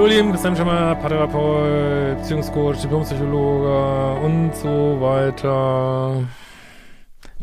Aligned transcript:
Hallo 0.00 0.08
Lieben, 0.08 0.30
Christian 0.30 0.56
Schimmer, 0.56 0.94
Paartherapeut, 0.94 2.16
Beziehungscoach, 2.16 2.80
Diplompsychologe 2.80 4.14
und 4.24 4.56
so 4.56 4.98
weiter. 4.98 6.26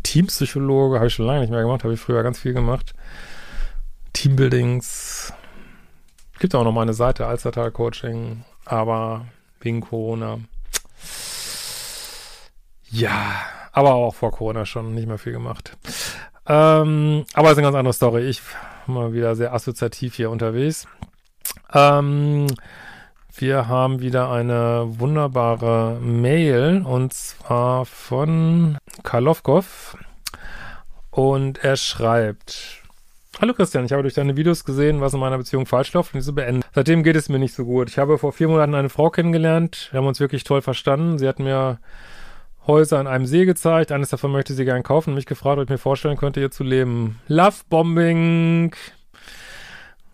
Teampsychologe 0.02 0.96
habe 0.96 1.06
ich 1.06 1.14
schon 1.14 1.26
lange 1.26 1.42
nicht 1.42 1.50
mehr 1.50 1.62
gemacht, 1.62 1.84
habe 1.84 1.94
ich 1.94 2.00
früher 2.00 2.24
ganz 2.24 2.40
viel 2.40 2.54
gemacht. 2.54 2.94
Teambuildings. 4.12 5.32
Gibt 6.40 6.56
auch 6.56 6.64
noch 6.64 6.72
mal 6.72 6.82
eine 6.82 6.94
Seite, 6.94 7.28
Alstertal 7.28 7.70
Coaching, 7.70 8.44
aber 8.64 9.26
wegen 9.60 9.80
Corona. 9.80 10.40
Ja, 12.90 13.36
aber 13.70 13.94
auch 13.94 14.16
vor 14.16 14.32
Corona 14.32 14.66
schon 14.66 14.96
nicht 14.96 15.06
mehr 15.06 15.18
viel 15.18 15.32
gemacht. 15.32 15.76
Ähm, 16.44 17.24
aber 17.34 17.52
ist 17.52 17.58
eine 17.58 17.66
ganz 17.66 17.76
andere 17.76 17.94
Story. 17.94 18.22
Ich 18.22 18.42
mal 18.88 19.12
wieder 19.12 19.36
sehr 19.36 19.54
assoziativ 19.54 20.16
hier 20.16 20.30
unterwegs. 20.30 20.88
Ähm, 21.72 22.46
wir 23.36 23.68
haben 23.68 24.00
wieder 24.00 24.30
eine 24.30 24.84
wunderbare 24.98 25.98
Mail 26.00 26.82
und 26.84 27.12
zwar 27.12 27.84
von 27.84 28.78
Karlovkov 29.02 29.96
und 31.10 31.62
er 31.64 31.76
schreibt 31.76 32.82
Hallo 33.40 33.54
Christian, 33.54 33.84
ich 33.84 33.92
habe 33.92 34.02
durch 34.02 34.14
deine 34.14 34.36
Videos 34.36 34.64
gesehen, 34.64 35.00
was 35.00 35.14
in 35.14 35.20
meiner 35.20 35.38
Beziehung 35.38 35.64
falsch 35.64 35.92
läuft 35.92 36.12
und 36.12 36.18
diese 36.18 36.32
beenden. 36.32 36.62
Seitdem 36.74 37.04
geht 37.04 37.14
es 37.14 37.28
mir 37.28 37.38
nicht 37.38 37.54
so 37.54 37.64
gut. 37.64 37.88
Ich 37.88 37.96
habe 37.96 38.18
vor 38.18 38.32
vier 38.32 38.48
Monaten 38.48 38.74
eine 38.74 38.88
Frau 38.88 39.10
kennengelernt. 39.10 39.90
Wir 39.92 39.98
haben 39.98 40.08
uns 40.08 40.18
wirklich 40.18 40.42
toll 40.42 40.60
verstanden. 40.60 41.18
Sie 41.18 41.28
hat 41.28 41.38
mir 41.38 41.78
Häuser 42.66 42.98
an 42.98 43.06
einem 43.06 43.26
See 43.26 43.44
gezeigt. 43.44 43.92
Eines 43.92 44.10
davon 44.10 44.32
möchte 44.32 44.54
sie 44.54 44.64
gern 44.64 44.82
kaufen 44.82 45.10
und 45.10 45.14
mich 45.14 45.26
gefragt, 45.26 45.58
ob 45.58 45.64
ich 45.64 45.70
mir 45.70 45.78
vorstellen 45.78 46.16
könnte, 46.16 46.40
hier 46.40 46.50
zu 46.50 46.64
leben. 46.64 47.20
Lovebombing. 47.28 48.74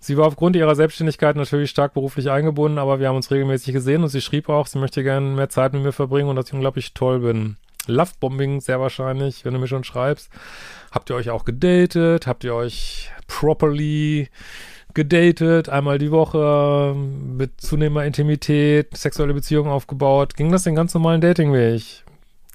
Sie 0.05 0.19
war 0.19 0.27
aufgrund 0.27 0.55
ihrer 0.55 0.75
Selbstständigkeit 0.75 1.35
natürlich 1.35 1.71
stark 1.71 1.95
beruflich 1.95 2.31
eingebunden, 2.31 2.77
aber 2.77 3.01
wir 3.01 3.09
haben 3.09 3.17
uns 3.17 3.31
regelmäßig 3.31 3.73
gesehen 3.73 4.03
und 4.03 4.11
sie 4.11 4.21
schrieb 4.21 4.51
auch, 4.51 4.67
sie 4.67 4.79
möchte 4.79 5.03
gerne 5.03 5.29
mehr 5.29 5.49
Zeit 5.49 5.73
mit 5.73 5.83
mir 5.83 5.93
verbringen 5.93 6.29
und 6.29 6.37
dass 6.37 6.49
ich 6.49 6.53
unglaublich 6.53 6.93
toll 6.93 7.21
bin. 7.21 7.57
Lovebombing 7.87 8.61
sehr 8.61 8.79
wahrscheinlich, 8.81 9.47
wenn 9.47 9.55
du 9.55 9.61
mir 9.61 9.67
schon 9.67 9.83
schreibst. 9.83 10.29
Habt 10.93 11.09
ihr 11.09 11.17
euch 11.17 11.31
auch 11.31 11.47
gedatet? 11.47 12.27
Habt 12.27 12.45
ihr 12.45 12.55
euch 12.55 13.13
properly 13.29 14.29
gedatet? 14.93 15.71
Einmal 15.71 15.97
die 15.97 16.11
Woche 16.11 16.95
mit 16.95 17.59
zunehmender 17.63 18.05
Intimität, 18.05 18.95
sexuelle 18.95 19.33
Beziehungen 19.33 19.71
aufgebaut? 19.71 20.37
Ging 20.37 20.53
das 20.53 20.65
den 20.65 20.75
ganz 20.75 20.93
normalen 20.93 21.23
Datingweg? 21.23 22.05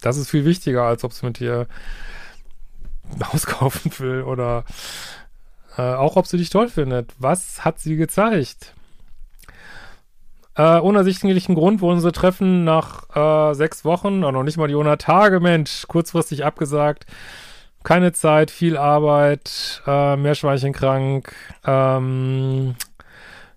Das 0.02 0.18
ist 0.18 0.30
viel 0.30 0.46
wichtiger, 0.46 0.84
als 0.84 1.04
ob 1.04 1.14
sie 1.14 1.26
mit 1.26 1.40
dir 1.40 1.66
Haus 3.34 3.48
kaufen 3.48 3.92
will 3.98 4.22
oder 4.22 4.66
äh, 5.80 5.96
auch 5.96 6.18
ob 6.18 6.28
sie 6.28 6.38
dich 6.38 6.50
toll 6.50 6.68
findet. 6.68 7.14
Was 7.20 7.64
hat 7.64 7.80
sie 7.80 7.96
gezeigt? 7.96 8.74
Äh, 10.56 10.80
ohne 10.80 11.00
ersichtlichen 11.00 11.56
Grund 11.56 11.80
wurden 11.80 11.96
unsere 11.96 12.12
Treffen 12.12 12.66
nach 12.66 13.16
äh, 13.16 13.54
sechs 13.54 13.86
Wochen, 13.86 14.20
oder 14.26 14.34
noch 14.34 14.44
nicht 14.44 14.58
mal 14.58 14.68
die 14.68 14.74
100 14.74 15.02
Tage, 15.02 15.40
Mensch, 15.40 15.86
kurzfristig 15.88 16.44
abgesagt. 16.44 17.06
Keine 17.84 18.12
Zeit, 18.12 18.52
viel 18.52 18.76
Arbeit, 18.76 19.82
äh, 19.88 20.18
Meerschweinchen 20.18 20.74
krank, 20.74 21.34
ähm, 21.66 22.76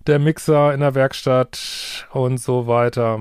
der 0.06 0.20
Mixer 0.20 0.72
in 0.74 0.78
der 0.78 0.94
Werkstatt 0.94 2.06
und 2.12 2.38
so 2.38 2.68
weiter. 2.68 3.18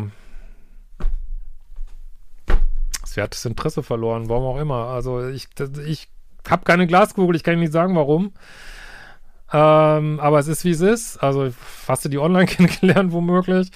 Sie 3.04 3.20
hat 3.20 3.34
das 3.34 3.46
Interesse 3.46 3.82
verloren, 3.82 4.30
warum 4.30 4.44
auch 4.44 4.62
immer. 4.62 4.88
Also 4.90 5.28
ich, 5.28 5.48
ich 5.88 6.08
habe 6.48 6.66
keine 6.66 6.86
Glaskugel, 6.86 7.36
ich 7.36 7.44
kann 7.44 7.60
nicht 7.60 7.74
sagen, 7.74 7.96
warum. 7.96 8.34
Ähm, 9.54 10.20
aber 10.20 10.40
es 10.40 10.48
ist, 10.48 10.64
wie 10.64 10.72
es 10.72 10.82
ist. 10.82 11.18
Also 11.18 11.52
hast 11.88 12.06
du 12.06 12.10
die 12.10 12.20
online 12.20 12.46
kennengelernt, 12.48 13.12
womöglich. 13.12 13.70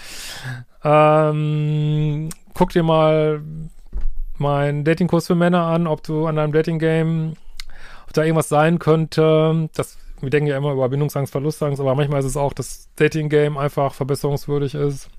Ähm, 0.83 2.29
guck 2.53 2.69
dir 2.69 2.83
mal 2.83 3.41
meinen 4.37 4.83
Datingkurs 4.83 5.27
für 5.27 5.35
Männer 5.35 5.63
an, 5.63 5.87
ob 5.87 6.03
du 6.03 6.27
an 6.27 6.35
deinem 6.35 6.53
Dating-Game, 6.53 7.35
ob 8.07 8.13
da 8.13 8.23
irgendwas 8.23 8.49
sein 8.49 8.79
könnte. 8.79 9.69
Das, 9.75 9.97
wir 10.21 10.29
denken 10.29 10.47
ja 10.47 10.57
immer 10.57 10.73
über 10.73 10.89
Bindungsangst, 10.89 11.31
Verlustangst, 11.31 11.79
aber 11.79 11.95
manchmal 11.95 12.19
ist 12.19 12.25
es 12.25 12.37
auch, 12.37 12.53
dass 12.53 12.89
Dating-Game 12.95 13.57
einfach 13.57 13.93
verbesserungswürdig 13.93 14.75
ist. 14.75 15.09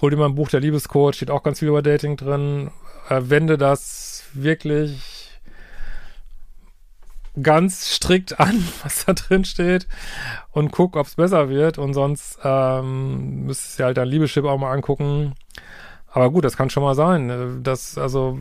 Hol 0.00 0.10
dir 0.10 0.16
mal 0.16 0.26
ein 0.26 0.34
Buch 0.34 0.48
Der 0.48 0.60
Liebescoach, 0.60 1.14
steht 1.14 1.30
auch 1.30 1.42
ganz 1.42 1.60
viel 1.60 1.68
über 1.68 1.82
Dating 1.82 2.16
drin. 2.16 2.70
Äh, 3.08 3.20
wende 3.24 3.58
das 3.58 4.24
wirklich 4.32 5.11
ganz 7.40 7.94
strikt 7.94 8.38
an, 8.40 8.66
was 8.82 9.04
da 9.04 9.12
drin 9.12 9.44
steht 9.44 9.86
und 10.50 10.72
guck, 10.72 10.96
ob 10.96 11.06
es 11.06 11.14
besser 11.14 11.48
wird. 11.48 11.78
Und 11.78 11.94
sonst 11.94 12.38
ähm, 12.44 13.46
müsstest 13.46 13.78
du 13.78 13.84
halt 13.84 13.96
dein 13.96 14.08
Liebeschip 14.08 14.44
auch 14.44 14.58
mal 14.58 14.72
angucken. 14.72 15.34
Aber 16.14 16.30
gut, 16.30 16.44
das 16.44 16.56
kann 16.56 16.68
schon 16.68 16.82
mal 16.82 16.94
sein. 16.94 17.30
Äh, 17.30 17.62
dass, 17.62 17.96
also 17.96 18.38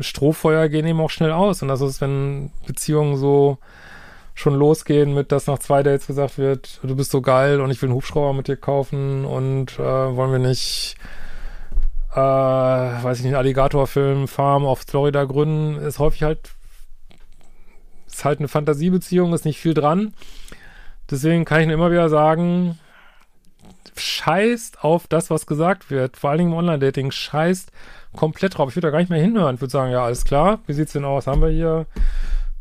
Strohfeuer 0.00 0.68
gehen 0.68 0.86
eben 0.86 1.00
auch 1.00 1.10
schnell 1.10 1.32
aus. 1.32 1.62
Und 1.62 1.68
das 1.68 1.80
ist, 1.80 2.00
wenn 2.00 2.50
Beziehungen 2.66 3.16
so 3.16 3.58
schon 4.34 4.54
losgehen 4.54 5.14
mit, 5.14 5.32
dass 5.32 5.48
nach 5.48 5.58
zwei 5.58 5.82
Dates 5.82 6.06
gesagt 6.06 6.38
wird, 6.38 6.78
du 6.84 6.94
bist 6.94 7.10
so 7.10 7.20
geil 7.20 7.60
und 7.60 7.72
ich 7.72 7.82
will 7.82 7.88
einen 7.88 7.96
Hubschrauber 7.96 8.32
mit 8.32 8.46
dir 8.46 8.56
kaufen 8.56 9.24
und 9.24 9.80
äh, 9.80 9.82
wollen 9.82 10.30
wir 10.30 10.38
nicht, 10.38 10.96
äh, 12.12 12.16
weiß 12.16 13.18
ich 13.18 13.24
nicht, 13.24 13.34
Alligatorfilm, 13.34 14.28
Farm 14.28 14.64
auf 14.64 14.82
Florida 14.86 15.24
gründen, 15.24 15.84
ist 15.84 15.98
häufig 15.98 16.22
halt 16.22 16.50
ist 18.18 18.24
halt 18.24 18.40
eine 18.40 18.48
Fantasiebeziehung, 18.48 19.32
ist 19.32 19.44
nicht 19.44 19.60
viel 19.60 19.74
dran. 19.74 20.12
Deswegen 21.08 21.44
kann 21.44 21.60
ich 21.60 21.66
nur 21.66 21.74
immer 21.74 21.92
wieder 21.92 22.08
sagen, 22.08 22.78
scheißt 23.94 24.82
auf 24.82 25.06
das, 25.06 25.30
was 25.30 25.46
gesagt 25.46 25.90
wird. 25.90 26.16
Vor 26.16 26.30
allen 26.30 26.38
Dingen 26.38 26.52
im 26.52 26.58
Online-Dating, 26.58 27.12
scheißt 27.12 27.70
komplett 28.16 28.58
drauf. 28.58 28.70
Ich 28.70 28.76
würde 28.76 28.88
da 28.88 28.90
gar 28.90 28.98
nicht 28.98 29.10
mehr 29.10 29.20
hinhören. 29.20 29.54
Ich 29.54 29.60
würde 29.60 29.70
sagen, 29.70 29.92
ja, 29.92 30.04
alles 30.04 30.24
klar. 30.24 30.58
Wie 30.66 30.72
sieht's 30.72 30.92
denn 30.92 31.04
aus? 31.04 31.28
Haben 31.28 31.42
wir 31.42 31.50
hier 31.50 31.86
einen 31.86 31.86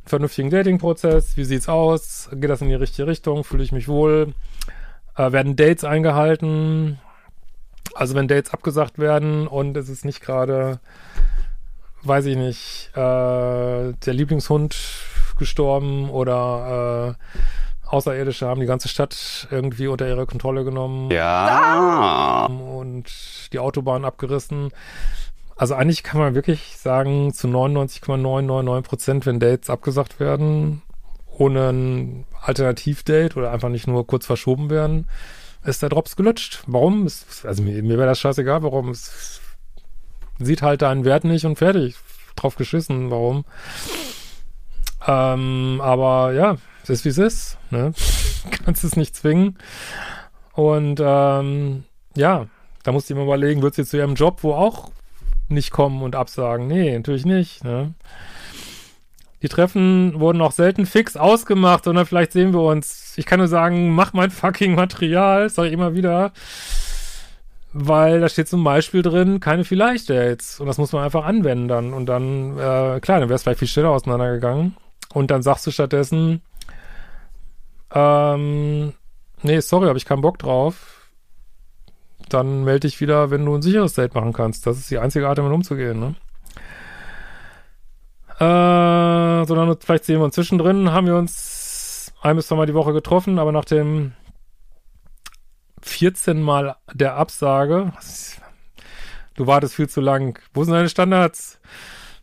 vernünftigen 0.05 0.51
Dating-Prozess? 0.51 1.37
Wie 1.37 1.43
sieht's 1.43 1.67
aus? 1.67 2.29
Geht 2.33 2.51
das 2.51 2.61
in 2.61 2.69
die 2.69 2.75
richtige 2.75 3.07
Richtung? 3.07 3.43
Fühle 3.43 3.63
ich 3.63 3.71
mich 3.71 3.87
wohl? 3.87 4.35
Äh, 5.15 5.31
werden 5.31 5.55
Dates 5.55 5.83
eingehalten? 5.83 6.99
Also 7.95 8.13
wenn 8.13 8.27
Dates 8.27 8.53
abgesagt 8.53 8.99
werden 8.99 9.47
und 9.47 9.75
es 9.75 9.89
ist 9.89 10.05
nicht 10.05 10.21
gerade, 10.21 10.79
weiß 12.03 12.27
ich 12.27 12.37
nicht, 12.37 12.91
äh, 12.93 13.93
der 13.93 14.13
Lieblingshund 14.13 14.75
gestorben 15.37 16.09
oder 16.09 17.15
äh, 17.15 17.23
Außerirdische 17.87 18.45
haben 18.47 18.59
die 18.59 18.67
ganze 18.67 18.89
Stadt 18.89 19.47
irgendwie 19.49 19.87
unter 19.87 20.07
ihre 20.07 20.25
Kontrolle 20.25 20.63
genommen. 20.65 21.09
Ja. 21.09 22.45
Und 22.45 23.05
die 23.53 23.59
Autobahn 23.59 24.03
abgerissen. 24.03 24.71
Also 25.55 25.73
eigentlich 25.73 26.03
kann 26.03 26.19
man 26.19 26.35
wirklich 26.35 26.77
sagen, 26.77 27.33
zu 27.33 27.47
99,999 27.47 28.89
Prozent, 28.89 29.25
wenn 29.25 29.39
Dates 29.39 29.69
abgesagt 29.69 30.19
werden, 30.19 30.81
ohne 31.29 31.69
ein 31.69 32.25
Alternativdate 32.41 33.37
oder 33.37 33.51
einfach 33.51 33.69
nicht 33.69 33.87
nur 33.87 34.05
kurz 34.05 34.25
verschoben 34.25 34.69
werden, 34.69 35.07
ist 35.63 35.81
der 35.81 35.89
Drops 35.89 36.15
gelutscht. 36.15 36.63
Warum? 36.67 37.07
also 37.43 37.63
mir, 37.63 37.81
mir 37.81 37.97
wäre 37.97 38.07
das 38.07 38.19
scheißegal, 38.19 38.63
warum. 38.63 38.89
Es 38.89 39.41
sieht 40.39 40.61
halt 40.61 40.81
deinen 40.81 41.05
Wert 41.05 41.23
nicht 41.23 41.45
und 41.45 41.57
fertig. 41.57 41.95
Drauf 42.35 42.55
geschissen, 42.55 43.09
warum? 43.09 43.45
Ähm, 45.07 45.81
aber 45.81 46.33
ja, 46.33 46.57
es 46.83 46.89
ist 46.89 47.05
wie 47.05 47.09
es 47.09 47.17
ist. 47.17 47.57
Ne? 47.71 47.93
Kannst 48.65 48.83
es 48.83 48.95
nicht 48.95 49.15
zwingen. 49.15 49.57
Und 50.53 50.99
ähm, 51.03 51.83
ja, 52.15 52.47
da 52.83 52.91
musst 52.91 53.09
du 53.09 53.15
mal 53.15 53.23
überlegen, 53.23 53.61
wird 53.61 53.75
sie 53.75 53.85
zu 53.85 53.97
ihrem 53.97 54.15
Job 54.15 54.43
wo 54.43 54.53
auch 54.53 54.91
nicht 55.49 55.71
kommen 55.71 56.01
und 56.01 56.15
absagen? 56.15 56.67
Nee, 56.67 56.97
natürlich 56.97 57.25
nicht. 57.25 57.63
Ne? 57.63 57.93
Die 59.41 59.49
Treffen 59.49 60.19
wurden 60.19 60.41
auch 60.41 60.51
selten 60.51 60.85
fix 60.85 61.15
ausgemacht, 61.15 61.83
sondern 61.83 62.05
vielleicht 62.05 62.31
sehen 62.31 62.53
wir 62.53 62.61
uns. 62.61 63.13
Ich 63.17 63.25
kann 63.25 63.39
nur 63.39 63.47
sagen, 63.47 63.91
mach 63.91 64.13
mein 64.13 64.31
fucking 64.31 64.75
Material, 64.75 65.49
sage 65.49 65.67
ich 65.67 65.73
immer 65.73 65.93
wieder. 65.93 66.31
Weil 67.71 68.19
da 68.19 68.29
steht 68.29 68.47
zum 68.47 68.63
Beispiel 68.63 69.03
drin, 69.03 69.39
keine 69.39 69.63
Vielleicht-Dates. 69.63 70.59
Und 70.59 70.67
das 70.67 70.79
muss 70.79 70.91
man 70.91 71.03
einfach 71.03 71.25
anwenden 71.25 71.67
dann. 71.67 71.93
Und 71.93 72.07
dann, 72.07 72.57
äh, 72.57 72.99
klar, 72.99 73.19
dann 73.19 73.29
wäre 73.29 73.35
es 73.35 73.43
vielleicht 73.43 73.59
viel 73.59 73.67
schneller 73.67 73.91
auseinandergegangen. 73.91 74.75
Und 75.13 75.31
dann 75.31 75.41
sagst 75.41 75.65
du 75.65 75.71
stattdessen, 75.71 76.41
ähm, 77.91 78.93
nee, 79.41 79.59
sorry, 79.59 79.87
habe 79.87 79.97
ich 79.97 80.05
keinen 80.05 80.21
Bock 80.21 80.39
drauf. 80.39 81.09
Dann 82.29 82.63
melde 82.63 82.81
dich 82.81 82.99
wieder, 82.99 83.31
wenn 83.31 83.45
du 83.45 83.55
ein 83.55 83.61
sicheres 83.61 83.93
Date 83.93 84.13
machen 84.13 84.33
kannst. 84.33 84.67
Das 84.67 84.77
ist 84.77 84.91
die 84.91 84.97
einzige 84.97 85.27
Art, 85.29 85.37
damit 85.37 85.53
umzugehen, 85.53 85.99
ne? 85.99 86.15
Äh, 88.39 89.45
sondern 89.47 89.77
vielleicht 89.79 90.05
sehen 90.05 90.19
wir 90.19 90.25
uns 90.25 90.35
zwischendrin, 90.35 90.91
haben 90.91 91.07
wir 91.07 91.15
uns 91.15 92.13
ein 92.21 92.35
bis 92.35 92.47
zweimal 92.47 92.67
die 92.67 92.75
Woche 92.75 92.93
getroffen, 92.93 93.39
aber 93.39 93.51
nach 93.51 93.65
dem 93.65 94.13
14 95.81 96.41
Mal 96.41 96.75
der 96.93 97.15
Absage, 97.15 97.93
du 99.35 99.47
wartest 99.47 99.73
viel 99.73 99.89
zu 99.89 100.01
lang. 100.01 100.39
Wo 100.53 100.63
sind 100.63 100.73
deine 100.73 100.89
Standards? 100.89 101.59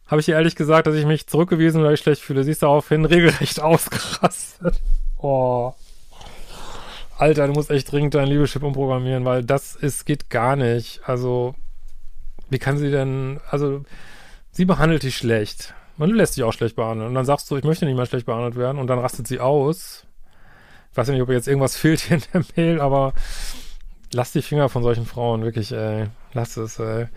Habe 0.07 0.21
ich 0.21 0.29
ihr 0.29 0.35
ehrlich 0.35 0.57
gesagt, 0.57 0.87
dass 0.87 0.95
ich 0.95 1.07
mich 1.07 1.27
zurückgewiesen 1.27 1.81
oder 1.81 1.93
ich 1.93 2.01
schlecht 2.01 2.23
fühle. 2.23 2.45
Sie 2.45 2.51
ist 2.51 2.63
daraufhin 2.63 3.05
regelrecht 3.05 3.61
ausgerastet. 3.63 4.81
Oh. 5.19 5.73
Alter, 7.17 7.47
du 7.47 7.53
musst 7.53 7.71
echt 7.71 7.91
dringend 7.91 8.15
dein 8.15 8.29
Liebeschip 8.29 8.63
umprogrammieren, 8.63 9.25
weil 9.25 9.45
das 9.45 9.77
ist, 9.77 10.05
geht 10.05 10.31
gar 10.31 10.57
nicht. 10.57 11.01
Also, 11.07 11.55
wie 12.51 12.59
kann 12.59 12.77
sie 12.77 12.91
denn, 12.91 13.41
also, 13.51 13.85
sie 14.51 14.65
behandelt 14.65 15.05
dich 15.05 15.17
schlecht. 15.17 15.75
Man 15.97 16.11
lässt 16.11 16.37
dich 16.37 16.45
auch 16.45 16.53
schlecht 16.53 16.77
behandeln. 16.77 17.09
Und 17.09 17.15
dann 17.15 17.25
sagst 17.25 17.51
du, 17.51 17.57
ich 17.57 17.65
möchte 17.65 17.87
nicht 17.87 17.97
mehr 17.97 18.07
schlecht 18.07 18.27
behandelt 18.27 18.57
werden. 18.57 18.79
Und 18.79 18.89
dann 18.89 18.99
rastet 18.99 19.29
sie 19.29 19.41
aus. 19.41 20.05
Ich 20.91 20.97
weiß 20.97 21.09
nicht, 21.09 21.23
ob 21.23 21.31
jetzt 21.31 21.49
irgendwas 21.49 21.77
fehlt 21.79 22.01
hier 22.01 22.17
in 22.17 22.23
der 22.33 22.45
Mail, 22.57 22.81
aber 22.81 23.15
lass 24.13 24.33
die 24.33 24.43
Finger 24.43 24.69
von 24.69 24.83
solchen 24.83 25.07
Frauen, 25.07 25.43
wirklich, 25.43 25.73
ey. 25.73 26.07
Lass 26.33 26.57
es, 26.57 26.79
ey. 26.79 27.09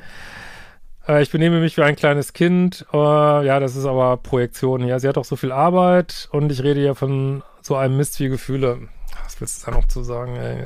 Äh, 1.07 1.21
ich 1.21 1.31
benehme 1.31 1.59
mich 1.59 1.77
wie 1.77 1.83
ein 1.83 1.95
kleines 1.95 2.33
Kind. 2.33 2.85
Äh, 2.93 2.97
ja, 2.97 3.59
das 3.59 3.75
ist 3.75 3.85
aber 3.85 4.17
Projektion. 4.17 4.85
Ja, 4.85 4.99
sie 4.99 5.07
hat 5.07 5.17
auch 5.17 5.25
so 5.25 5.35
viel 5.35 5.51
Arbeit 5.51 6.27
und 6.31 6.51
ich 6.51 6.63
rede 6.63 6.81
ja 6.83 6.93
von 6.93 7.43
so 7.61 7.75
einem 7.75 7.97
Mist 7.97 8.19
wie 8.19 8.29
Gefühle. 8.29 8.87
Was 9.23 9.39
willst 9.39 9.61
du 9.61 9.71
da 9.71 9.77
noch 9.77 9.87
zu 9.87 10.03
sagen, 10.03 10.35
ey? 10.35 10.65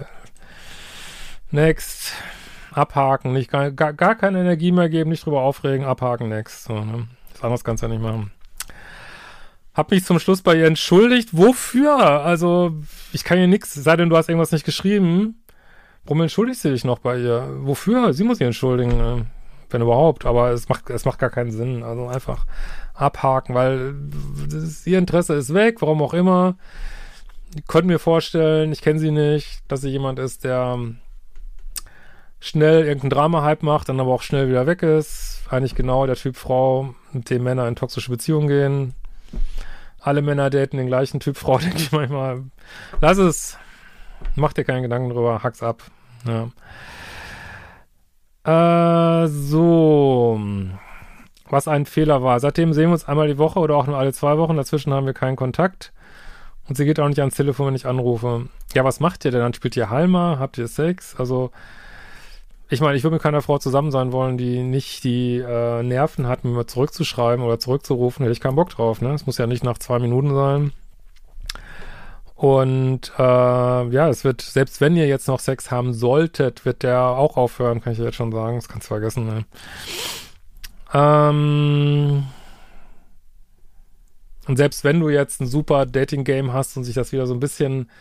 Next. 1.51 2.13
Abhaken, 2.73 3.33
nicht 3.33 3.51
gar, 3.51 3.69
gar, 3.71 4.15
keine 4.15 4.39
Energie 4.39 4.71
mehr 4.71 4.87
geben, 4.87 5.09
nicht 5.09 5.25
drüber 5.25 5.41
aufregen, 5.41 5.85
abhaken, 5.85 6.29
next. 6.29 6.63
So, 6.63 6.73
ne? 6.73 7.07
Das 7.33 7.43
anderes 7.43 7.65
kannst 7.65 7.83
du 7.83 7.87
ja 7.87 7.93
nicht 7.93 8.01
machen. 8.01 8.31
Hab 9.73 9.91
mich 9.91 10.05
zum 10.05 10.19
Schluss 10.19 10.41
bei 10.41 10.55
ihr 10.55 10.67
entschuldigt. 10.67 11.29
Wofür? 11.33 12.23
Also, 12.23 12.75
ich 13.11 13.25
kann 13.25 13.39
ihr 13.39 13.47
nichts, 13.47 13.73
sei 13.73 13.97
denn 13.97 14.09
du 14.09 14.15
hast 14.15 14.29
irgendwas 14.29 14.53
nicht 14.53 14.63
geschrieben. 14.63 15.43
Warum 16.05 16.21
entschuldigst 16.21 16.63
du 16.63 16.69
dich 16.69 16.85
noch 16.85 16.99
bei 16.99 17.17
ihr? 17.17 17.45
Wofür? 17.59 18.13
Sie 18.13 18.23
muss 18.23 18.37
sich 18.37 18.47
entschuldigen, 18.47 18.97
ne? 18.97 19.25
Wenn 19.73 19.81
überhaupt. 19.81 20.25
Aber 20.25 20.51
es 20.51 20.69
macht, 20.69 20.89
es 20.89 21.05
macht 21.05 21.19
gar 21.19 21.29
keinen 21.29 21.51
Sinn. 21.51 21.83
Also 21.83 22.07
einfach 22.07 22.45
abhaken, 22.93 23.55
weil 23.55 23.95
ist, 24.51 24.85
ihr 24.87 24.99
Interesse 24.99 25.33
ist 25.33 25.53
weg, 25.53 25.81
warum 25.81 26.01
auch 26.01 26.13
immer. 26.13 26.55
Ich 27.55 27.67
könnte 27.67 27.87
mir 27.87 27.99
vorstellen, 27.99 28.71
ich 28.71 28.81
kenne 28.81 28.99
sie 28.99 29.11
nicht, 29.11 29.63
dass 29.67 29.81
sie 29.81 29.89
jemand 29.89 30.19
ist, 30.19 30.43
der 30.43 30.77
schnell 32.39 32.85
irgendein 32.85 33.11
Drama-Hype 33.11 33.63
macht, 33.63 33.89
dann 33.89 33.99
aber 33.99 34.11
auch 34.11 34.23
schnell 34.23 34.49
wieder 34.49 34.65
weg 34.65 34.83
ist. 34.83 35.43
Eigentlich 35.49 35.75
genau 35.75 36.05
der 36.07 36.15
Typ 36.15 36.37
Frau, 36.37 36.95
mit 37.11 37.29
dem 37.29 37.43
Männer 37.43 37.67
in 37.67 37.75
toxische 37.75 38.09
Beziehungen 38.09 38.47
gehen. 38.47 38.95
Alle 39.99 40.21
Männer 40.21 40.49
daten 40.49 40.77
den 40.77 40.87
gleichen 40.87 41.19
Typ 41.19 41.37
Frau, 41.37 41.57
denke 41.59 41.77
ich 41.77 41.91
manchmal. 41.91 42.43
Lass 42.99 43.17
es. 43.17 43.57
Mach 44.35 44.53
dir 44.53 44.63
keinen 44.63 44.83
Gedanken 44.83 45.09
drüber, 45.09 45.43
hack's 45.43 45.63
ab. 45.63 45.83
Ja. 46.25 46.49
Äh, 48.43 49.27
so. 49.27 50.39
Was 51.49 51.67
ein 51.67 51.85
Fehler 51.85 52.23
war. 52.23 52.39
Seitdem 52.39 52.73
sehen 52.73 52.89
wir 52.89 52.93
uns 52.93 53.07
einmal 53.07 53.27
die 53.27 53.37
Woche 53.37 53.59
oder 53.59 53.75
auch 53.75 53.87
nur 53.87 53.97
alle 53.97 54.13
zwei 54.13 54.37
Wochen. 54.37 54.57
Dazwischen 54.57 54.93
haben 54.93 55.05
wir 55.05 55.13
keinen 55.13 55.35
Kontakt. 55.35 55.91
Und 56.67 56.75
sie 56.75 56.85
geht 56.85 56.99
auch 56.99 57.07
nicht 57.09 57.19
ans 57.19 57.35
Telefon, 57.35 57.67
wenn 57.67 57.75
ich 57.75 57.85
anrufe. 57.85 58.47
Ja, 58.73 58.85
was 58.85 58.99
macht 58.99 59.25
ihr 59.25 59.31
denn? 59.31 59.41
Dann 59.41 59.53
spielt 59.53 59.75
ihr 59.75 59.89
Halma? 59.89 60.37
Habt 60.39 60.57
ihr 60.57 60.67
Sex? 60.67 61.15
Also, 61.17 61.51
ich 62.69 62.79
meine, 62.79 62.95
ich 62.95 63.03
würde 63.03 63.15
mit 63.15 63.23
keiner 63.23 63.41
Frau 63.41 63.57
zusammen 63.57 63.91
sein 63.91 64.13
wollen, 64.13 64.37
die 64.37 64.63
nicht 64.63 65.03
die 65.03 65.39
äh, 65.39 65.83
Nerven 65.83 66.27
hat, 66.27 66.45
mir 66.45 66.51
mal 66.51 66.67
zurückzuschreiben 66.67 67.43
oder 67.43 67.59
zurückzurufen. 67.59 68.23
Hätte 68.23 68.31
ich 68.31 68.39
keinen 68.39 68.55
Bock 68.55 68.69
drauf, 68.69 69.01
ne? 69.01 69.13
Es 69.13 69.25
muss 69.25 69.37
ja 69.37 69.47
nicht 69.47 69.65
nach 69.65 69.77
zwei 69.77 69.99
Minuten 69.99 70.33
sein. 70.33 70.71
Und 72.41 73.11
äh, 73.19 73.21
ja, 73.21 74.09
es 74.09 74.23
wird, 74.23 74.41
selbst 74.41 74.81
wenn 74.81 74.95
ihr 74.95 75.05
jetzt 75.05 75.27
noch 75.27 75.39
Sex 75.39 75.69
haben 75.69 75.93
solltet, 75.93 76.65
wird 76.65 76.81
der 76.81 76.99
auch 76.99 77.37
aufhören, 77.37 77.81
kann 77.81 77.93
ich 77.93 77.99
jetzt 77.99 78.15
schon 78.15 78.31
sagen. 78.31 78.55
Das 78.55 78.67
kannst 78.67 78.87
du 78.87 78.95
vergessen. 78.95 79.27
Ne? 79.27 79.45
Ähm 80.91 82.23
und 84.47 84.57
selbst 84.57 84.83
wenn 84.83 84.99
du 84.99 85.09
jetzt 85.09 85.39
ein 85.39 85.45
super 85.45 85.85
Dating-Game 85.85 86.51
hast 86.51 86.75
und 86.77 86.83
sich 86.83 86.95
das 86.95 87.11
wieder 87.11 87.27
so 87.27 87.35
ein 87.35 87.39
bisschen 87.39 87.91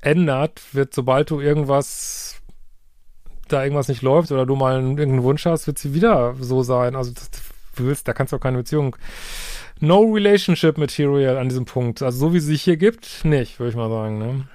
ändert, 0.00 0.62
wird, 0.72 0.94
sobald 0.94 1.28
du 1.28 1.40
irgendwas, 1.40 2.40
da 3.48 3.62
irgendwas 3.62 3.88
nicht 3.88 4.00
läuft 4.00 4.32
oder 4.32 4.46
du 4.46 4.56
mal 4.56 4.80
irgendeinen 4.80 5.22
Wunsch 5.22 5.44
hast, 5.44 5.66
wird 5.66 5.78
sie 5.78 5.92
wieder 5.92 6.34
so 6.40 6.62
sein. 6.62 6.96
Also 6.96 7.12
das, 7.12 7.30
willst, 7.76 8.08
da 8.08 8.12
kannst 8.12 8.32
du 8.32 8.36
auch 8.36 8.40
keine 8.40 8.58
Beziehung 8.58 8.96
No 9.80 10.02
Relationship 10.02 10.76
Material 10.76 11.38
an 11.38 11.48
diesem 11.48 11.64
Punkt. 11.64 12.02
Also 12.02 12.18
so 12.18 12.34
wie 12.34 12.40
sie 12.40 12.52
sich 12.52 12.62
hier 12.62 12.76
gibt, 12.76 13.24
nicht, 13.24 13.58
würde 13.58 13.70
ich 13.70 13.76
mal 13.76 13.88
sagen. 13.88 14.18
Ne? 14.18 14.46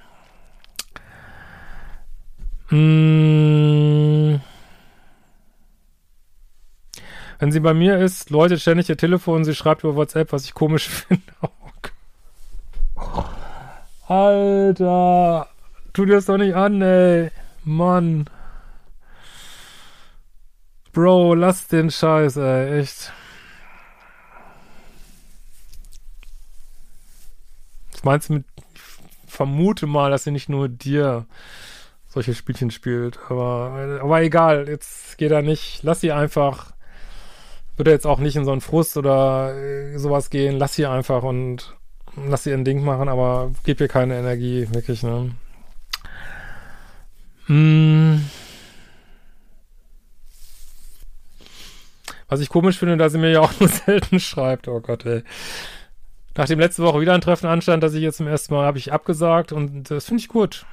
Mmh. 2.70 4.40
Wenn 7.38 7.52
sie 7.52 7.60
bei 7.60 7.74
mir 7.74 7.98
ist, 7.98 8.30
läutet 8.30 8.60
ständig 8.60 8.88
ihr 8.88 8.96
Telefon, 8.96 9.44
sie 9.44 9.54
schreibt 9.54 9.84
über 9.84 9.94
WhatsApp, 9.96 10.32
was 10.32 10.44
ich 10.44 10.54
komisch 10.54 10.88
finde. 10.88 11.22
Alter, 14.06 15.48
tu 15.92 16.04
dir 16.04 16.14
das 16.14 16.26
doch 16.26 16.38
nicht 16.38 16.54
an, 16.54 16.80
ey. 16.80 17.30
Mann. 17.64 18.30
Bro, 20.96 21.34
lass 21.34 21.66
den 21.66 21.90
Scheiß, 21.90 22.36
ey, 22.38 22.80
echt. 22.80 23.12
meinst 28.02 28.30
du 28.30 28.32
mit, 28.32 28.46
ich 28.74 29.30
vermute 29.30 29.86
mal, 29.86 30.10
dass 30.10 30.24
sie 30.24 30.30
nicht 30.30 30.48
nur 30.48 30.70
dir 30.70 31.26
solche 32.08 32.34
Spielchen 32.34 32.70
spielt, 32.70 33.18
aber, 33.28 34.00
aber 34.00 34.22
egal, 34.22 34.70
jetzt 34.70 35.18
geht 35.18 35.32
er 35.32 35.42
nicht, 35.42 35.82
lass 35.82 36.00
sie 36.00 36.12
einfach, 36.12 36.72
würde 37.76 37.90
jetzt 37.90 38.06
auch 38.06 38.18
nicht 38.18 38.36
in 38.36 38.46
so 38.46 38.52
einen 38.52 38.62
Frust 38.62 38.96
oder 38.96 39.54
äh, 39.54 39.98
sowas 39.98 40.30
gehen, 40.30 40.56
lass 40.56 40.76
sie 40.76 40.86
einfach 40.86 41.24
und 41.24 41.76
lass 42.26 42.44
sie 42.44 42.54
ein 42.54 42.64
Ding 42.64 42.82
machen, 42.82 43.10
aber 43.10 43.50
gib 43.64 43.82
ihr 43.82 43.88
keine 43.88 44.18
Energie, 44.18 44.66
wirklich, 44.72 45.02
ne? 45.02 45.32
Hm. 47.48 48.24
Was 52.28 52.40
ich 52.40 52.48
komisch 52.48 52.78
finde, 52.78 52.96
dass 52.96 53.12
sie 53.12 53.18
mir 53.18 53.30
ja 53.30 53.40
auch 53.40 53.52
nur 53.60 53.68
selten 53.68 54.20
schreibt. 54.20 54.68
Oh 54.68 54.80
Gott, 54.80 55.04
ey. 55.06 55.22
Nachdem 56.36 56.58
letzte 56.58 56.82
Woche 56.82 57.00
wieder 57.00 57.14
ein 57.14 57.20
Treffen 57.20 57.46
anstand, 57.46 57.82
das 57.82 57.94
ich 57.94 58.02
jetzt 58.02 58.18
zum 58.18 58.26
ersten 58.26 58.52
Mal 58.52 58.66
habe 58.66 58.78
ich 58.78 58.92
abgesagt 58.92 59.52
und 59.52 59.90
das 59.90 60.06
finde 60.06 60.20
ich 60.20 60.28
gut. 60.28 60.66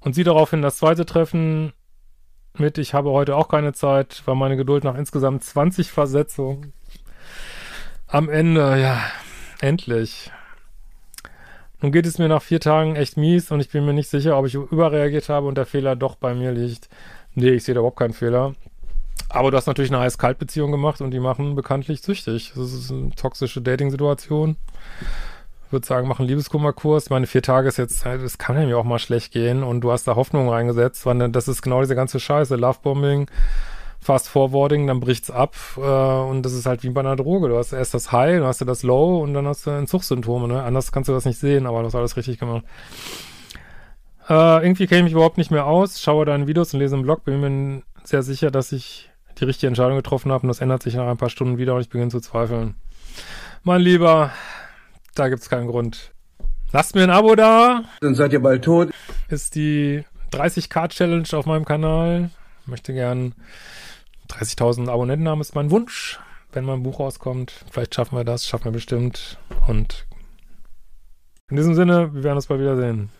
Und 0.00 0.14
sie 0.14 0.22
daraufhin 0.22 0.62
das 0.62 0.78
zweite 0.78 1.04
Treffen 1.04 1.72
mit, 2.56 2.78
ich 2.78 2.94
habe 2.94 3.10
heute 3.10 3.34
auch 3.36 3.48
keine 3.48 3.72
Zeit, 3.72 4.22
war 4.26 4.34
meine 4.34 4.56
Geduld 4.56 4.84
nach 4.84 4.94
insgesamt 4.94 5.42
20 5.42 5.90
Versetzungen. 5.90 6.72
Am 8.06 8.28
Ende, 8.28 8.80
ja, 8.80 9.00
endlich. 9.60 10.30
Nun 11.80 11.92
geht 11.92 12.06
es 12.06 12.18
mir 12.18 12.28
nach 12.28 12.42
vier 12.42 12.60
Tagen 12.60 12.96
echt 12.96 13.16
mies 13.16 13.50
und 13.50 13.60
ich 13.60 13.70
bin 13.70 13.84
mir 13.84 13.92
nicht 13.92 14.08
sicher, 14.08 14.38
ob 14.38 14.46
ich 14.46 14.54
überreagiert 14.54 15.28
habe 15.28 15.46
und 15.46 15.56
der 15.56 15.66
Fehler 15.66 15.94
doch 15.94 16.16
bei 16.16 16.34
mir 16.34 16.52
liegt. 16.52 16.88
Nee, 17.34 17.50
ich 17.50 17.64
sehe 17.64 17.74
da 17.74 17.80
überhaupt 17.80 17.98
keinen 17.98 18.14
Fehler. 18.14 18.54
Aber 19.28 19.50
du 19.50 19.56
hast 19.56 19.66
natürlich 19.66 19.92
eine 19.92 20.00
Heiß-Kalt-Beziehung 20.00 20.70
gemacht 20.70 21.00
und 21.00 21.10
die 21.10 21.20
machen 21.20 21.54
bekanntlich 21.54 22.00
süchtig. 22.00 22.52
Das 22.56 22.72
ist 22.72 22.90
eine 22.90 23.10
toxische 23.10 23.60
Dating-Situation. 23.60 24.56
Ich 25.66 25.72
würde 25.72 25.86
sagen, 25.86 26.08
machen 26.08 26.26
Liebeskummerkurs. 26.26 27.10
Meine 27.10 27.26
vier 27.26 27.42
Tage 27.42 27.68
ist 27.68 27.76
jetzt, 27.76 28.06
es 28.06 28.38
kann 28.38 28.68
ja 28.68 28.76
auch 28.76 28.84
mal 28.84 28.98
schlecht 28.98 29.32
gehen 29.32 29.62
und 29.62 29.82
du 29.82 29.92
hast 29.92 30.08
da 30.08 30.16
Hoffnung 30.16 30.48
reingesetzt, 30.48 31.04
weil 31.04 31.30
das 31.30 31.46
ist 31.46 31.60
genau 31.60 31.82
diese 31.82 31.94
ganze 31.94 32.20
Scheiße. 32.20 32.56
Lovebombing, 32.56 33.30
Fast 34.00 34.28
Forwarding, 34.28 34.86
dann 34.86 35.00
bricht's 35.00 35.30
ab 35.30 35.54
äh, 35.76 35.80
und 35.80 36.42
das 36.42 36.54
ist 36.54 36.64
halt 36.64 36.84
wie 36.84 36.88
bei 36.88 37.00
einer 37.00 37.16
Droge. 37.16 37.48
Du 37.48 37.58
hast 37.58 37.74
erst 37.74 37.92
das 37.92 38.12
High, 38.12 38.38
dann 38.38 38.46
hast 38.46 38.62
du 38.62 38.64
das 38.64 38.82
Low 38.82 39.20
und 39.20 39.34
dann 39.34 39.46
hast 39.46 39.66
du 39.66 39.70
Entzugssymptome. 39.70 40.48
Ne? 40.48 40.62
Anders 40.62 40.90
kannst 40.90 41.08
du 41.08 41.12
das 41.12 41.26
nicht 41.26 41.38
sehen, 41.38 41.66
aber 41.66 41.80
du 41.80 41.86
hast 41.86 41.94
alles 41.94 42.16
richtig 42.16 42.38
gemacht. 42.38 42.64
Äh, 44.28 44.64
irgendwie 44.64 44.86
kenne 44.86 45.00
ich 45.00 45.04
mich 45.04 45.12
überhaupt 45.12 45.36
nicht 45.36 45.50
mehr 45.50 45.66
aus, 45.66 46.00
schaue 46.00 46.24
deine 46.24 46.46
Videos 46.46 46.72
und 46.72 46.80
lese 46.80 46.96
im 46.96 47.02
Blog, 47.02 47.24
bin 47.24 47.40
mir 47.40 47.82
sehr 48.04 48.22
sicher, 48.22 48.50
dass 48.50 48.72
ich 48.72 49.07
die 49.40 49.44
richtige 49.44 49.68
Entscheidung 49.68 49.96
getroffen 49.96 50.32
habe 50.32 50.42
und 50.42 50.48
das 50.48 50.60
ändert 50.60 50.82
sich 50.82 50.94
nach 50.94 51.06
ein 51.06 51.16
paar 51.16 51.30
Stunden 51.30 51.58
wieder 51.58 51.74
und 51.74 51.80
ich 51.80 51.88
beginne 51.88 52.10
zu 52.10 52.20
zweifeln. 52.20 52.74
Mein 53.62 53.80
Lieber, 53.80 54.32
da 55.14 55.28
gibt's 55.28 55.48
keinen 55.48 55.66
Grund. 55.66 56.12
Lasst 56.72 56.94
mir 56.94 57.02
ein 57.02 57.10
Abo 57.10 57.34
da. 57.34 57.84
Dann 58.00 58.14
seid 58.14 58.32
ihr 58.32 58.42
bald 58.42 58.64
tot. 58.64 58.90
Ist 59.28 59.54
die 59.54 60.04
30k 60.32 60.88
Challenge 60.88 61.28
auf 61.32 61.46
meinem 61.46 61.64
Kanal. 61.64 62.30
Ich 62.62 62.68
möchte 62.68 62.92
gern 62.92 63.34
30.000 64.30 64.88
Abonnenten 64.88 65.28
haben, 65.28 65.40
ist 65.40 65.54
mein 65.54 65.70
Wunsch. 65.70 66.18
Wenn 66.52 66.64
mein 66.64 66.82
Buch 66.82 67.00
rauskommt, 67.00 67.52
vielleicht 67.70 67.94
schaffen 67.94 68.16
wir 68.16 68.24
das, 68.24 68.46
schaffen 68.46 68.66
wir 68.66 68.72
bestimmt. 68.72 69.38
Und 69.66 70.06
in 71.50 71.56
diesem 71.56 71.74
Sinne, 71.74 72.14
wir 72.14 72.24
werden 72.24 72.36
uns 72.36 72.46
bald 72.46 72.60
wiedersehen. 72.60 73.10